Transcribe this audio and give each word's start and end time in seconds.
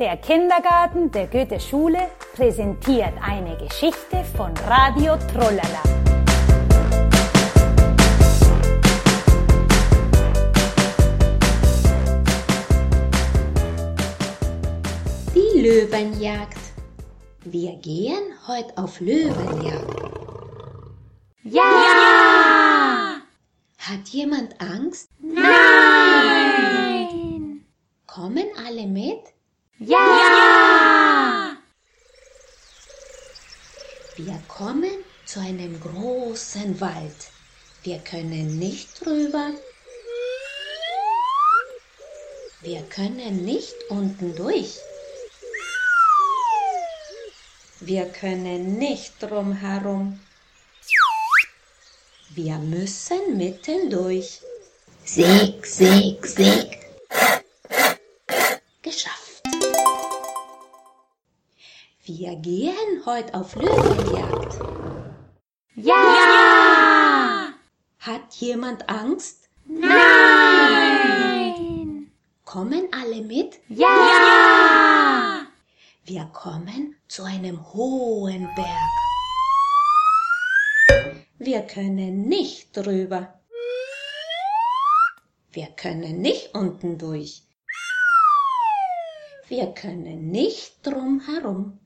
Der 0.00 0.16
Kindergarten 0.16 1.08
der 1.12 1.28
Goethe-Schule 1.28 2.10
präsentiert 2.34 3.12
eine 3.22 3.56
Geschichte 3.56 4.24
von 4.36 4.52
Radio 4.66 5.16
Trollala. 5.32 5.82
Die 15.32 15.60
Löwenjagd. 15.60 16.58
Wir 17.44 17.76
gehen 17.76 18.32
heute 18.48 18.76
auf 18.76 18.98
Löwenjagd. 18.98 19.94
Ja! 21.44 23.20
Hat 23.78 24.08
jemand 24.08 24.60
Angst? 24.60 25.08
Nein! 25.20 25.44
Kommen 28.08 28.46
alle 28.66 28.88
mit? 28.88 29.34
Ja! 29.78 31.56
Wir 34.16 34.40
kommen 34.46 35.04
zu 35.24 35.40
einem 35.40 35.80
großen 35.80 36.80
Wald. 36.80 37.16
Wir 37.82 37.98
können 37.98 38.58
nicht 38.58 39.04
drüber. 39.04 39.50
Wir 42.60 42.82
können 42.82 43.44
nicht 43.44 43.74
unten 43.88 44.36
durch. 44.36 44.78
Wir 47.80 48.06
können 48.06 48.78
nicht 48.78 49.20
drumherum. 49.20 50.20
Wir 52.30 52.58
müssen 52.58 53.36
mitten 53.36 53.90
durch. 53.90 54.40
Sieg, 55.04 55.66
Sieg, 55.66 56.24
Sieg. 56.24 56.83
Wir 62.06 62.36
gehen 62.36 63.06
heute 63.06 63.32
auf 63.32 63.56
Löwenjagd. 63.56 64.60
Ja! 65.74 67.48
Hat 67.98 68.34
jemand 68.34 68.86
Angst? 68.90 69.48
Nein! 69.64 69.90
Kommen 72.44 72.88
alle 72.92 73.22
mit? 73.22 73.58
Ja! 73.70 75.46
Wir 76.04 76.26
kommen 76.26 76.94
zu 77.08 77.22
einem 77.22 77.72
hohen 77.72 78.50
Berg. 78.54 78.90
Wir 81.38 81.62
können 81.62 82.28
nicht 82.28 82.76
drüber. 82.76 83.40
Wir 85.52 85.68
können 85.68 86.20
nicht 86.20 86.54
unten 86.54 86.98
durch. 86.98 87.44
Wir 89.56 89.70
können 89.72 90.32
nicht 90.32 90.84
drumherum. 90.84 91.78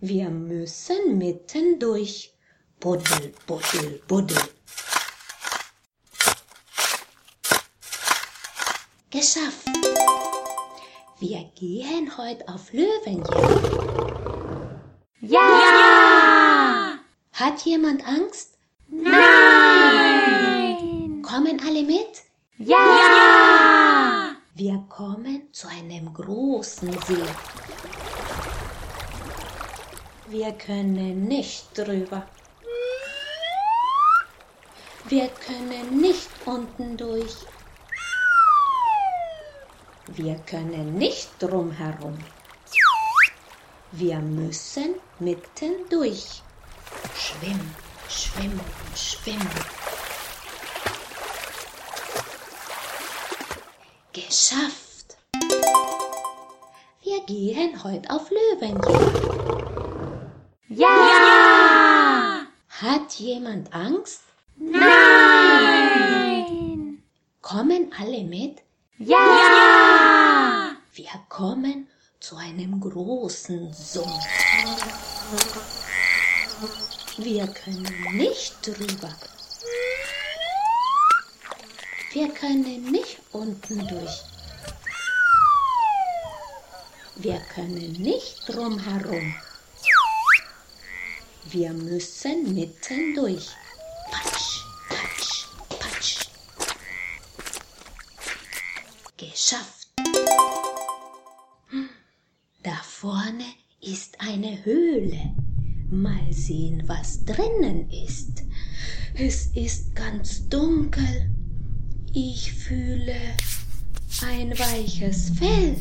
Wir 0.00 0.30
müssen 0.30 1.18
mitten 1.18 1.78
durch. 1.78 2.32
Buddel, 2.80 3.34
buddel, 3.46 4.00
buddel. 4.08 4.38
Geschafft. 9.10 9.66
Wir 11.20 11.44
gehen 11.54 12.16
heute 12.16 12.48
auf 12.48 12.72
Löwenjagd. 12.72 13.36
Ja! 15.20 16.98
Hat 17.34 17.60
jemand 17.66 18.02
Angst? 18.08 18.56
Nein! 18.88 19.12
Kommen 21.20 21.60
alle 21.60 21.82
mit? 21.82 22.22
Ja! 22.56 23.45
Wir 24.58 24.82
kommen 24.88 25.52
zu 25.52 25.68
einem 25.68 26.14
großen 26.14 26.90
See. 26.90 27.26
Wir 30.28 30.52
können 30.52 31.24
nicht 31.28 31.76
drüber. 31.76 32.26
Wir 35.10 35.28
können 35.28 36.00
nicht 36.00 36.30
unten 36.46 36.96
durch. 36.96 37.36
Wir 40.06 40.36
können 40.46 40.94
nicht 40.94 41.28
drumherum. 41.38 42.16
Wir 43.92 44.20
müssen 44.20 44.94
mitten 45.18 45.86
durch. 45.90 46.40
Schwimm, 47.14 47.60
schwimm, 48.08 48.58
schwimm. 48.94 49.85
Geschafft. 54.36 55.16
Wir 57.02 57.24
gehen 57.24 57.82
heute 57.82 58.10
auf 58.10 58.30
Löwenjagd. 58.30 59.24
Ja! 60.68 62.42
Hat 62.68 63.14
jemand 63.14 63.72
Angst? 63.72 64.24
Nein! 64.56 64.82
Kommen 67.40 67.90
alle 67.98 68.24
mit? 68.24 68.58
Ja! 68.98 70.72
Wir 70.92 71.08
kommen 71.30 71.88
zu 72.20 72.36
einem 72.36 72.78
großen 72.78 73.72
Sumpf. 73.72 74.26
Wir 77.16 77.46
können 77.46 77.88
nicht 78.12 78.54
drüber. 78.66 79.16
Wir 82.16 82.32
können 82.32 82.90
nicht 82.90 83.18
unten 83.32 83.86
durch. 83.88 84.22
Wir 87.16 87.38
können 87.54 87.92
nicht 87.92 88.48
drumherum. 88.48 89.34
Wir 91.50 91.74
müssen 91.74 92.54
mitten 92.54 93.14
durch. 93.14 93.48
Patsch, 94.10 94.62
patsch, 94.88 95.46
patsch. 95.78 96.28
Geschafft. 99.18 99.88
Da 102.62 102.76
vorne 102.82 103.44
ist 103.82 104.18
eine 104.22 104.64
Höhle. 104.64 105.34
Mal 105.90 106.32
sehen, 106.32 106.82
was 106.86 107.22
drinnen 107.26 107.90
ist. 107.90 108.42
Es 109.18 109.48
ist 109.54 109.94
ganz 109.94 110.48
dunkel. 110.48 111.35
Ich 112.18 112.50
fühle 112.50 113.14
ein 114.26 114.58
weiches 114.58 115.32
Fell. 115.38 115.76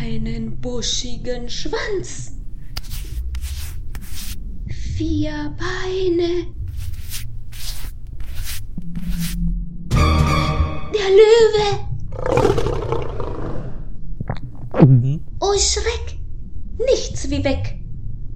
Einen 0.00 0.60
buschigen 0.60 1.48
Schwanz. 1.48 2.32
Vier 4.66 5.54
Beine. 5.56 6.48
Der 10.92 11.10
Löwe. 11.20 11.78
Oh 15.38 15.56
Schreck! 15.56 16.18
Nichts 16.84 17.30
wie 17.30 17.44
weg. 17.44 17.78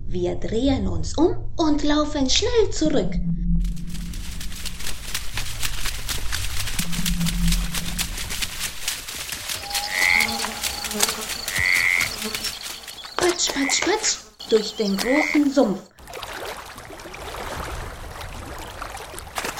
Wir 0.06 0.36
drehen 0.36 0.86
uns 0.86 1.18
um 1.18 1.34
und 1.56 1.82
laufen 1.82 2.30
schnell 2.30 2.70
zurück. 2.70 3.10
Patsch, 13.16 13.52
patsch, 13.52 13.80
patsch 13.82 14.16
durch 14.50 14.74
den 14.76 14.96
großen 14.96 15.52
Sumpf. 15.52 15.80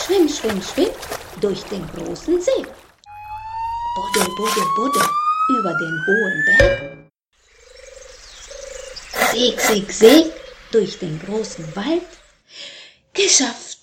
Schwimm, 0.05 0.29
schwimm, 0.29 0.63
schwimm 0.63 0.91
durch 1.41 1.63
den 1.65 1.87
großen 1.89 2.41
See. 2.41 2.67
Buddel, 3.97 4.29
buddel, 4.37 4.65
buddel 4.77 5.03
über 5.59 5.75
den 5.75 6.07
hohen 6.07 6.45
Berg. 6.47 7.11
Sieg, 9.33 9.61
sieg, 9.61 9.93
sieg 9.93 10.33
durch 10.71 10.99
den 10.99 11.21
großen 11.21 11.75
Wald. 11.77 12.07
Geschafft. 13.13 13.79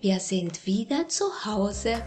Wir 0.00 0.20
sind 0.20 0.64
wieder 0.66 1.08
zu 1.08 1.26
Hause. 1.44 2.02